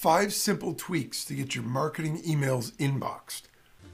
[0.00, 3.42] Five simple tweaks to get your marketing emails inboxed.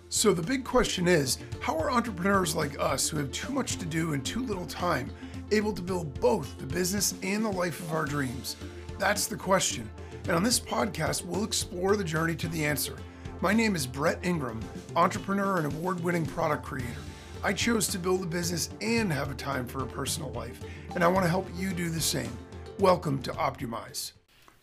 [0.09, 3.84] So, the big question is how are entrepreneurs like us who have too much to
[3.84, 5.11] do and too little time
[5.50, 8.55] able to build both the business and the life of our dreams?
[9.00, 9.91] That's the question.
[10.29, 12.95] And on this podcast, we'll explore the journey to the answer.
[13.41, 14.61] My name is Brett Ingram,
[14.95, 17.02] entrepreneur and award winning product creator.
[17.43, 20.61] I chose to build a business and have a time for a personal life,
[20.95, 22.30] and I want to help you do the same.
[22.79, 24.12] Welcome to Optimize.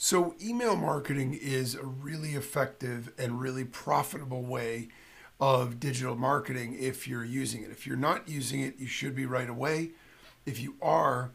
[0.06, 4.90] So, email marketing is a really effective and really profitable way
[5.40, 7.72] of digital marketing if you're using it.
[7.72, 9.92] If you're not using it, you should be right away.
[10.46, 11.32] If you are,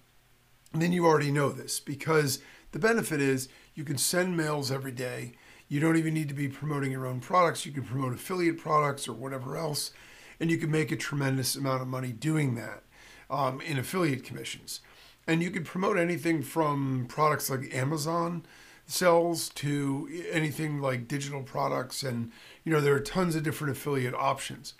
[0.74, 2.40] then you already know this because
[2.72, 5.32] the benefit is you can send mails every day.
[5.68, 7.64] You don't even need to be promoting your own products.
[7.64, 9.92] You can promote affiliate products or whatever else,
[10.40, 12.82] and you can make a tremendous amount of money doing that
[13.30, 14.82] um, in affiliate commissions.
[15.28, 18.46] And you can promote anything from products like Amazon
[18.86, 22.02] sells to anything like digital products.
[22.02, 22.32] And,
[22.64, 24.72] you know, there are tons of different affiliate options.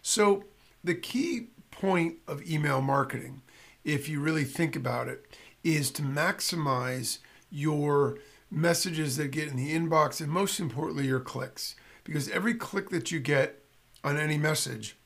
[0.00, 0.44] So
[0.84, 3.42] the key point of email marketing,
[3.84, 5.26] if you really think about it,
[5.64, 7.18] is to maximize
[7.50, 8.18] your
[8.50, 11.74] messages that get in the inbox and most importantly, your clicks.
[12.04, 13.64] Because every click that you get
[14.04, 14.96] on any message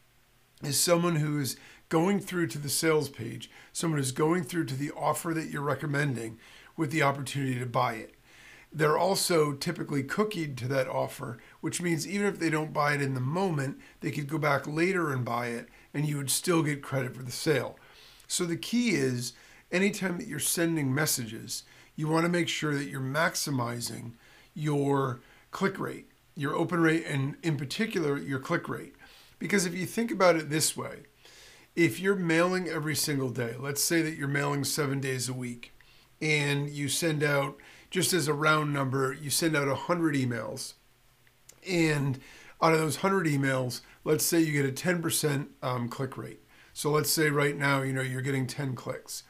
[0.62, 1.56] is someone who is
[1.92, 5.60] going through to the sales page, someone who's going through to the offer that you're
[5.60, 6.38] recommending
[6.74, 8.14] with the opportunity to buy it.
[8.72, 13.02] They're also typically cookied to that offer, which means even if they don't buy it
[13.02, 16.62] in the moment, they could go back later and buy it, and you would still
[16.62, 17.78] get credit for the sale.
[18.26, 19.34] So the key is
[19.70, 24.12] anytime that you're sending messages, you want to make sure that you're maximizing
[24.54, 25.20] your
[25.50, 28.94] click rate, your open rate, and in particular, your click rate.
[29.38, 31.00] Because if you think about it this way,
[31.74, 35.72] if you're mailing every single day, let's say that you're mailing seven days a week,
[36.20, 37.56] and you send out,
[37.90, 40.74] just as a round number, you send out 100 emails.
[41.68, 42.18] And
[42.60, 46.40] out of those 100 emails, let's say you get a 10% um, click rate.
[46.72, 49.24] So let's say right now, you know, you're getting 10 clicks.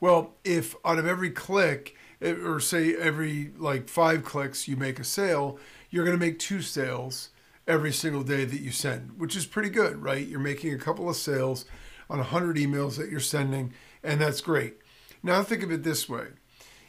[0.00, 4.98] Well, if out of every click, eh, or say every like five clicks, you make
[4.98, 5.58] a sale,
[5.90, 7.30] you're going to make two sales
[7.66, 10.26] every single day that you send, which is pretty good, right?
[10.26, 11.64] You're making a couple of sales
[12.08, 13.72] on 100 emails that you're sending,
[14.02, 14.78] and that's great.
[15.22, 16.28] Now, think of it this way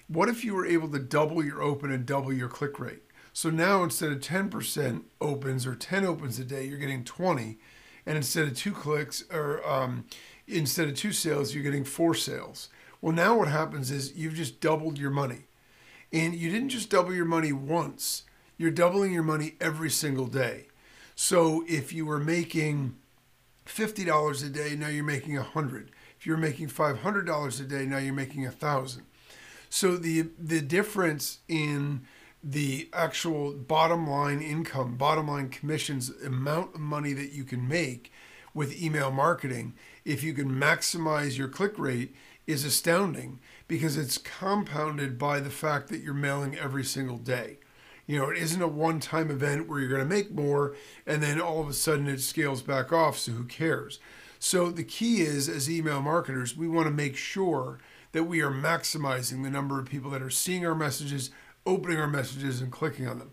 [0.08, 3.04] what if you were able to double your open and double your click rate?
[3.32, 7.58] So now instead of 10% opens or 10 opens a day, you're getting 20.
[8.06, 10.06] And instead of two clicks or um,
[10.48, 12.68] instead of two sales, you're getting four sales.
[13.00, 15.46] Well, now what happens is you've just doubled your money.
[16.12, 18.24] And you didn't just double your money once,
[18.62, 20.68] you're doubling your money every single day.
[21.16, 22.96] So if you were making
[23.66, 25.90] $50 a day, now you're making 100.
[26.20, 29.04] If you're making $500 a day, now you're making 1000.
[29.72, 32.02] So the the difference in
[32.44, 38.12] the actual bottom line income, bottom line commissions, amount of money that you can make
[38.54, 39.74] with email marketing,
[40.06, 42.14] if you can maximize your click rate,
[42.46, 47.58] is astounding because it's compounded by the fact that you're mailing every single day.
[48.12, 50.76] You know, it isn't a one time event where you're going to make more
[51.08, 54.02] and then all of a sudden it scales back off, so who cares?
[54.38, 57.80] So the key is, as email marketers, we want to make sure
[58.12, 61.32] that we are maximizing the number of people that are seeing our messages,
[61.66, 63.32] opening our messages, and clicking on them.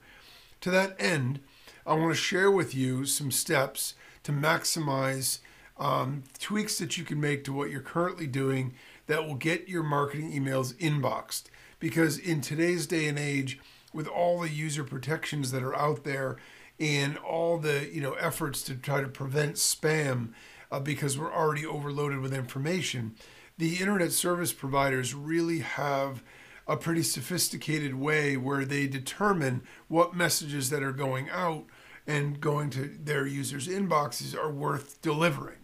[0.61, 1.41] To that end,
[1.84, 5.41] I want to share with you some steps to maximize
[5.77, 8.75] um, tweaks that you can make to what you're currently doing
[9.09, 11.47] that will get your marketing emails inboxed.
[11.81, 13.59] Because in today's day and age,
[13.93, 16.37] with all the user protections that are out there
[16.78, 20.32] and all the you know efforts to try to prevent spam
[20.71, 23.15] uh, because we're already overloaded with information
[23.59, 26.22] the internet service providers really have
[26.69, 31.65] a pretty sophisticated way where they determine what messages that are going out
[32.06, 35.56] and going to their users inboxes are worth delivering.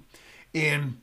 [0.54, 0.98] And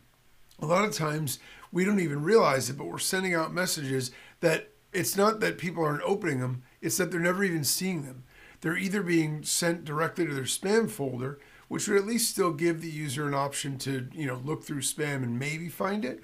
[0.59, 1.39] a lot of times
[1.71, 4.11] we don't even realize it but we're sending out messages
[4.41, 8.23] that it's not that people aren't opening them it's that they're never even seeing them.
[8.61, 12.81] They're either being sent directly to their spam folder, which would at least still give
[12.81, 16.21] the user an option to, you know, look through spam and maybe find it.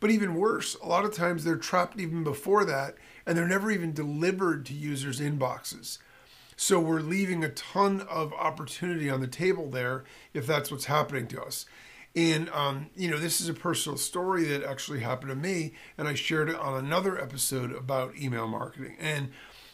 [0.00, 2.94] But even worse, a lot of times they're trapped even before that
[3.26, 5.98] and they're never even delivered to users' inboxes.
[6.56, 10.04] So we're leaving a ton of opportunity on the table there
[10.34, 11.66] if that's what's happening to us.
[12.16, 16.08] And, um, you know, this is a personal story that actually happened to me, and
[16.08, 18.96] I shared it on another episode about email marketing.
[18.98, 19.30] And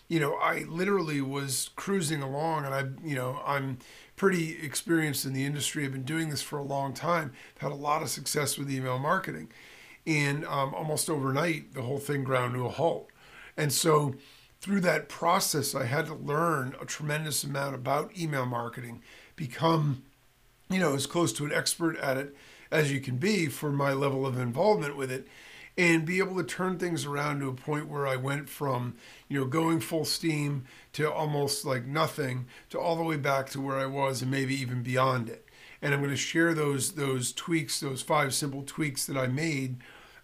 [0.08, 3.78] you know, I literally was cruising along and I, you know, I'm
[4.16, 5.84] pretty experienced in the industry.
[5.84, 7.32] I've been doing this for a long time.
[7.56, 9.50] I've had a lot of success with email marketing.
[10.06, 13.08] And um, almost overnight, the whole thing ground to a halt.
[13.56, 14.14] And so
[14.60, 19.02] through that process, I had to learn a tremendous amount about email marketing,
[19.36, 20.02] become,
[20.68, 22.36] you know, as close to an expert at it
[22.70, 25.26] as you can be for my level of involvement with it
[25.76, 28.94] and be able to turn things around to a point where I went from,
[29.28, 33.60] you know, going full steam to almost like nothing to all the way back to
[33.60, 35.46] where I was and maybe even beyond it.
[35.82, 39.78] And I'm going to share those those tweaks, those five simple tweaks that I made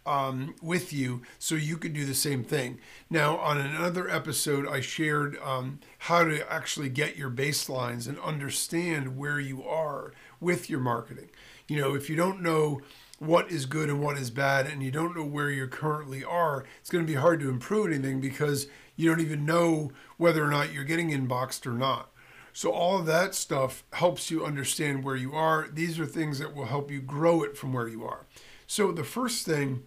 [0.06, 2.78] um, with you so you could do the same thing.
[3.10, 9.16] Now, on another episode, I shared um, how to actually get your baselines and understand
[9.16, 11.30] where you are with your marketing.
[11.68, 12.80] You know, if you don't know
[13.20, 16.64] what is good and what is bad and you don't know where you currently are,
[16.80, 20.48] it's going to be hard to improve anything because you don't even know whether or
[20.48, 22.10] not you're getting inboxed or not.
[22.52, 25.68] So, all of that stuff helps you understand where you are.
[25.72, 28.26] These are things that will help you grow it from where you are.
[28.66, 29.84] So, the first thing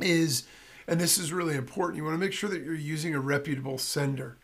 [0.00, 0.44] is,
[0.86, 3.78] and this is really important, you want to make sure that you're using a reputable
[3.78, 4.36] sender.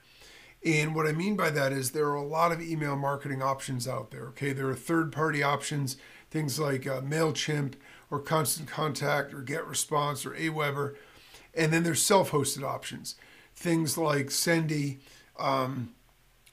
[0.64, 3.86] And what I mean by that is there are a lot of email marketing options
[3.86, 4.28] out there.
[4.28, 5.98] Okay, there are third party options,
[6.30, 7.74] things like uh, MailChimp
[8.14, 10.94] or Constant Contact or GetResponse or Aweber.
[11.52, 13.16] And then there's self hosted options,
[13.54, 14.98] things like Sendy
[15.38, 15.94] um,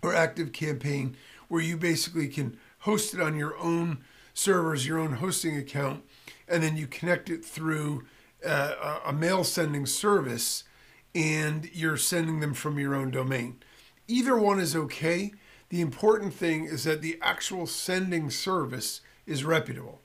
[0.02, 1.16] or Active Campaign,
[1.48, 4.04] where you basically can host it on your own
[4.34, 6.04] servers, your own hosting account,
[6.48, 8.06] and then you connect it through
[8.46, 10.64] uh, a mail sending service
[11.14, 13.62] and you're sending them from your own domain.
[14.08, 15.32] Either one is okay.
[15.70, 20.01] The important thing is that the actual sending service is reputable.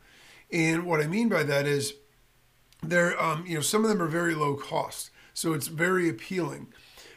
[0.51, 1.95] And what I mean by that is
[2.83, 6.69] there, um, you know, some of them are very low cost, so it's very appealing.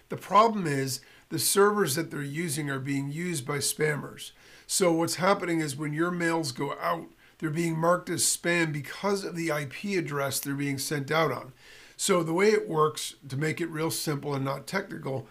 [0.10, 4.31] The problem is the servers that they're using are being used by spammers.
[4.66, 9.24] So what's happening is when your mails go out, they're being marked as spam because
[9.24, 11.54] of the IP address they're being sent out on.
[11.96, 15.28] So the way it works, to make it real simple and not technical,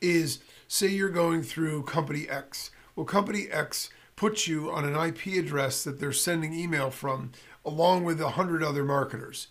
[0.00, 2.70] is say you're going through company X.
[2.94, 7.30] Well, company X puts you on an IP address that they're sending email from,
[7.64, 9.46] along with 100 other marketers.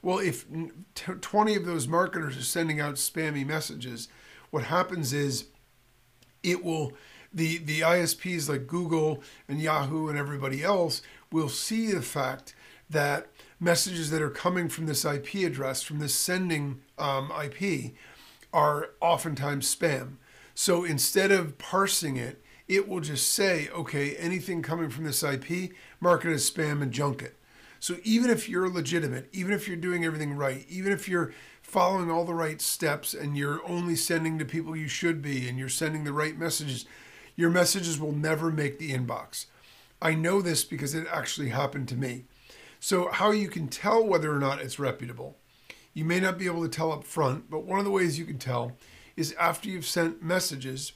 [0.00, 0.46] Well, if
[0.94, 4.06] 20 of those marketers are sending out spammy messages,
[4.50, 5.46] what happens is
[6.44, 6.92] it will
[7.34, 11.02] the the ISPs like Google and Yahoo and everybody else
[11.32, 12.54] will see the fact
[12.88, 13.26] that
[13.58, 17.94] messages that are coming from this IP address, from this sending um, IP,
[18.52, 20.18] are oftentimes spam.
[20.54, 22.41] So instead of parsing it,
[22.74, 26.92] it will just say, okay, anything coming from this IP, mark it as spam and
[26.92, 27.36] junk it.
[27.78, 31.32] So even if you're legitimate, even if you're doing everything right, even if you're
[31.62, 35.58] following all the right steps and you're only sending to people you should be and
[35.58, 36.86] you're sending the right messages,
[37.36, 39.46] your messages will never make the inbox.
[40.00, 42.24] I know this because it actually happened to me.
[42.80, 45.36] So, how you can tell whether or not it's reputable,
[45.94, 48.24] you may not be able to tell up front, but one of the ways you
[48.24, 48.76] can tell
[49.16, 50.92] is after you've sent messages,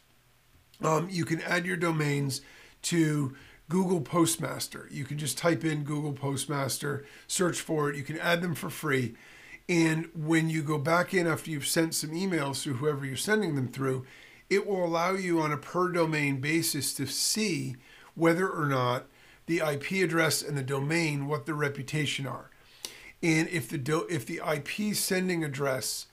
[0.82, 2.40] um, you can add your domains
[2.82, 3.34] to
[3.68, 4.88] Google Postmaster.
[4.90, 7.96] You can just type in Google Postmaster, search for it.
[7.96, 9.14] You can add them for free.
[9.68, 13.56] And when you go back in after you've sent some emails through whoever you're sending
[13.56, 14.06] them through,
[14.48, 17.74] it will allow you on a per domain basis to see
[18.14, 19.06] whether or not
[19.46, 22.50] the IP address and the domain, what their reputation are.
[23.22, 26.06] And if the do, if the IP sending address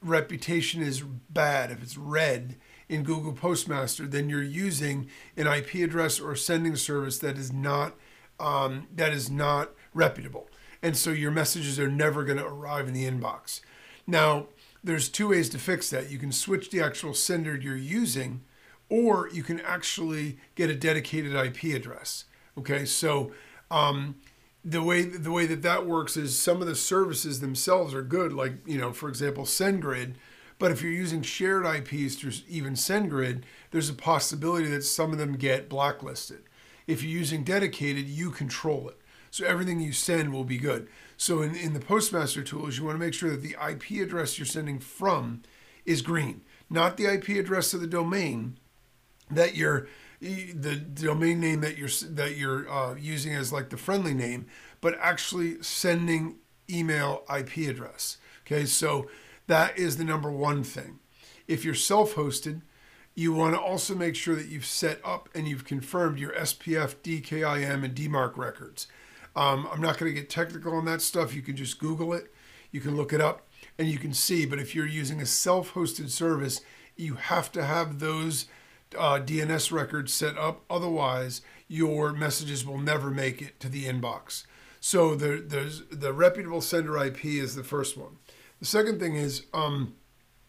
[0.00, 2.56] reputation is bad, if it's red
[2.88, 7.94] in Google Postmaster, then you're using an IP address or sending service that is not
[8.40, 10.48] um, that is not reputable,
[10.82, 13.60] and so your messages are never going to arrive in the inbox.
[14.06, 14.46] Now,
[14.82, 16.10] there's two ways to fix that.
[16.10, 18.42] You can switch the actual sender you're using
[18.88, 22.24] or you can actually get a dedicated IP address.
[22.58, 23.32] Okay, so
[23.70, 24.16] um,
[24.64, 28.32] the way the way that that works is some of the services themselves are good,
[28.32, 30.14] like you know, for example, SendGrid.
[30.58, 35.18] But if you're using shared IPs through even SendGrid, there's a possibility that some of
[35.18, 36.42] them get blacklisted.
[36.86, 38.98] If you're using dedicated, you control it.
[39.30, 40.88] So everything you send will be good.
[41.16, 44.38] So in, in the Postmaster tools, you want to make sure that the IP address
[44.38, 45.42] you're sending from
[45.84, 48.58] is green, not the IP address of the domain,
[49.30, 49.88] that you're
[50.20, 54.46] the domain name that you're that you're uh, using as like the friendly name,
[54.80, 56.36] but actually sending
[56.70, 58.18] email IP address.
[58.46, 59.08] Okay, so
[59.46, 60.98] that is the number one thing.
[61.46, 62.62] If you're self-hosted,
[63.14, 66.96] you want to also make sure that you've set up and you've confirmed your SPF,
[66.96, 68.86] DKIM, and DMARC records.
[69.36, 71.34] Um, I'm not going to get technical on that stuff.
[71.34, 72.32] You can just Google it,
[72.70, 73.48] you can look it up,
[73.78, 74.46] and you can see.
[74.46, 76.60] But if you're using a self-hosted service,
[76.96, 78.46] you have to have those
[78.96, 80.62] uh, DNS records set up.
[80.70, 84.44] Otherwise, your messages will never make it to the inbox.
[84.80, 88.18] So the, the reputable sender IP is the first one.
[88.60, 89.94] The second thing is um,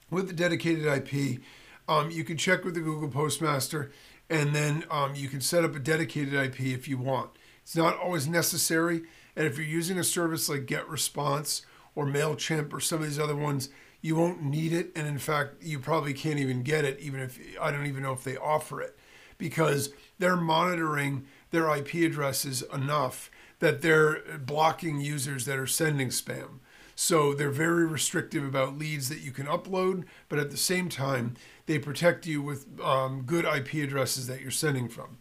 [0.09, 1.41] with the dedicated IP,
[1.87, 3.91] um, you can check with the Google Postmaster,
[4.29, 7.31] and then um, you can set up a dedicated IP if you want.
[7.61, 9.03] It's not always necessary,
[9.35, 11.63] and if you're using a service like GetResponse
[11.95, 13.69] or Mailchimp or some of these other ones,
[14.01, 17.39] you won't need it, and in fact, you probably can't even get it, even if
[17.59, 18.97] I don't even know if they offer it,
[19.37, 26.59] because they're monitoring their IP addresses enough that they're blocking users that are sending spam.
[26.95, 31.35] So they're very restrictive about leads that you can upload, but at the same time,
[31.65, 35.17] they protect you with um, good IP addresses that you're sending from.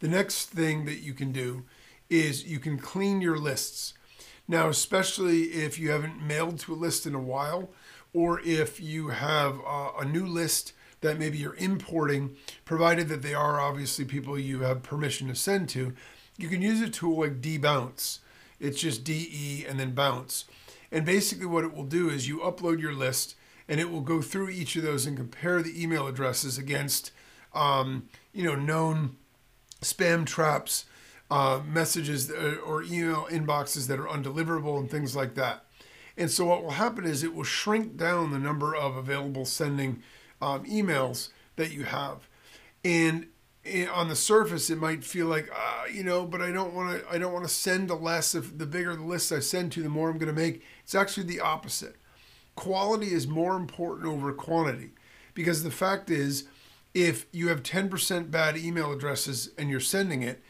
[0.00, 1.64] The next thing that you can do
[2.08, 3.92] is you can clean your lists.
[4.48, 7.70] Now, especially if you haven't mailed to a list in a while,
[8.12, 10.72] or if you have uh, a new list
[11.02, 15.68] that maybe you're importing, provided that they are obviously people you have permission to send
[15.70, 15.94] to,
[16.36, 18.18] you can use a tool like DeBounce.
[18.58, 20.44] It's just DE and then bounce.
[20.92, 23.36] And basically, what it will do is you upload your list
[23.68, 27.12] and it will go through each of those and compare the email addresses against,
[27.54, 29.16] um, you know, known
[29.80, 30.86] spam traps,
[31.30, 35.64] uh, messages or email inboxes that are undeliverable and things like that.
[36.16, 40.02] And so, what will happen is it will shrink down the number of available sending
[40.42, 42.28] um, emails that you have.
[42.84, 43.28] And
[43.92, 47.12] on the surface it might feel like uh, you know but i don't want to
[47.12, 49.82] i don't want to send a less if the bigger the list i send to
[49.82, 50.62] the more i'm going to make.
[50.82, 51.96] It's actually the opposite.
[52.56, 54.90] Quality is more important over quantity
[55.34, 56.44] because the fact is
[56.92, 60.42] if you have 10% bad email addresses and you're sending it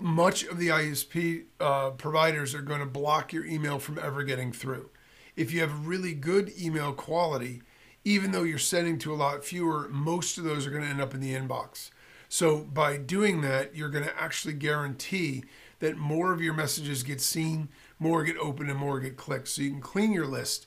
[0.00, 4.52] much of the isp uh, providers are going to block your email from ever getting
[4.52, 4.90] through.
[5.36, 7.62] If you have really good email quality
[8.04, 11.00] even though you're sending to a lot fewer most of those are going to end
[11.00, 11.90] up in the inbox
[12.32, 15.44] so by doing that, you're going to actually guarantee
[15.80, 19.48] that more of your messages get seen, more get opened, and more get clicked.
[19.48, 20.66] So you can clean your list.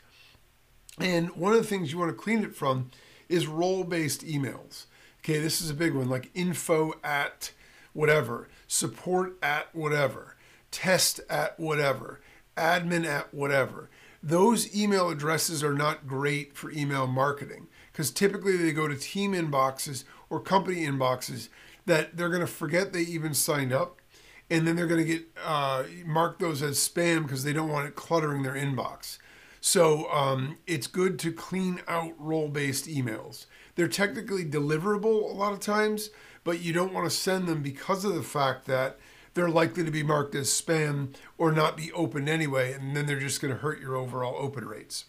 [0.99, 2.91] And one of the things you want to clean it from
[3.29, 4.85] is role based emails.
[5.23, 7.51] Okay, this is a big one like info at
[7.93, 10.35] whatever, support at whatever,
[10.69, 12.21] test at whatever,
[12.55, 13.89] admin at whatever.
[14.21, 19.33] Those email addresses are not great for email marketing because typically they go to team
[19.33, 20.03] inboxes
[20.35, 21.47] or company inboxes
[21.85, 24.01] that they're going to forget they even signed up
[24.49, 27.87] and then they're going to get uh, mark those as spam because they don't want
[27.87, 29.17] it cluttering their inbox.
[29.61, 33.45] So um, it's good to clean out role-based emails.
[33.75, 36.09] They're technically deliverable a lot of times
[36.43, 38.99] but you don't want to send them because of the fact that
[39.33, 43.19] they're likely to be marked as spam or not be opened anyway and then they're
[43.19, 45.05] just going to hurt your overall open rates.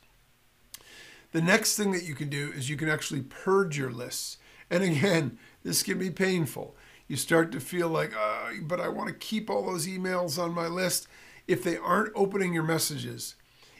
[1.32, 4.38] The next thing that you can do is you can actually purge your lists
[4.70, 6.76] and again, this can be painful.
[7.08, 10.52] You start to feel like, uh, but I want to keep all those emails on
[10.52, 11.06] my list.
[11.46, 13.36] If they aren't opening your messages,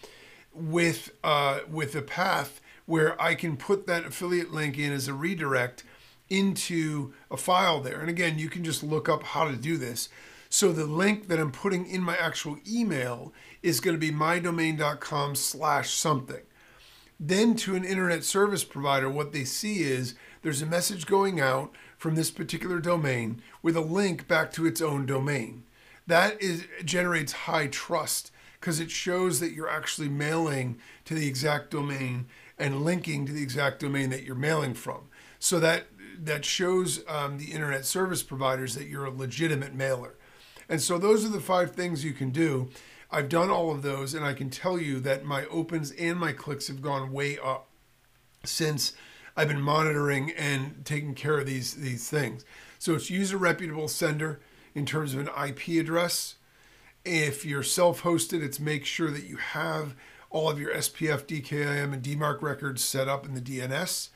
[0.57, 5.13] with uh, with a path where I can put that affiliate link in as a
[5.13, 5.83] redirect
[6.29, 7.99] into a file there.
[7.99, 10.09] And again, you can just look up how to do this.
[10.49, 15.35] So the link that I'm putting in my actual email is going to be mydomain.com
[15.35, 16.43] slash something.
[17.19, 21.73] Then to an internet service provider, what they see is there's a message going out
[21.97, 25.63] from this particular domain with a link back to its own domain.
[26.05, 31.71] That is generates high trust because it shows that you're actually mailing to the exact
[31.71, 32.25] domain
[32.57, 35.09] and linking to the exact domain that you're mailing from.
[35.39, 35.87] So that
[36.19, 40.15] that shows um, the internet service providers that you're a legitimate mailer.
[40.67, 42.69] And so those are the five things you can do.
[43.11, 46.33] I've done all of those, and I can tell you that my opens and my
[46.33, 47.69] clicks have gone way up
[48.43, 48.93] since
[49.35, 52.43] I've been monitoring and taking care of these these things.
[52.79, 54.39] So it's use a reputable sender
[54.75, 56.35] in terms of an IP address.
[57.09, 59.95] If you're self-hosted, it's make sure that you have
[60.29, 64.09] all of your SPF, DKIM, and DMARC records set up in the DNS.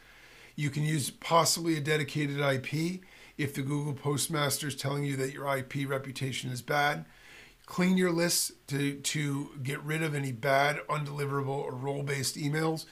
[0.58, 3.00] You can use possibly a dedicated IP
[3.38, 7.06] if the Google Postmaster is telling you that your IP reputation is bad.
[7.66, 12.88] Clean your lists to, to get rid of any bad, undeliverable, or role based emails.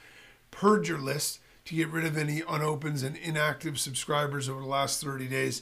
[0.50, 5.04] Purge your list to get rid of any unopens and inactive subscribers over the last
[5.04, 5.60] 30 days.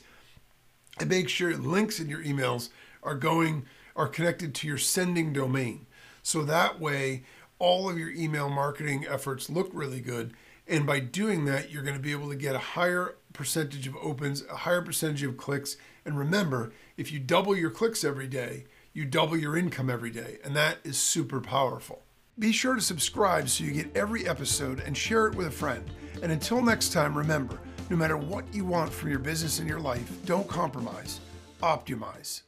[1.00, 2.68] And make sure links in your emails
[3.08, 3.64] are going
[3.96, 5.86] are connected to your sending domain.
[6.22, 7.24] So that way
[7.58, 10.32] all of your email marketing efforts look really good
[10.68, 13.96] and by doing that, you're going to be able to get a higher percentage of
[13.96, 15.76] opens, a higher percentage of clicks.
[16.04, 20.38] And remember, if you double your clicks every day, you double your income every day.
[20.44, 22.02] And that is super powerful.
[22.38, 25.90] Be sure to subscribe so you get every episode and share it with a friend.
[26.22, 29.80] And until next time, remember no matter what you want from your business and your
[29.80, 31.20] life, don't compromise,
[31.62, 32.42] optimize.